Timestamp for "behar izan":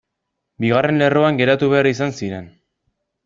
1.75-2.17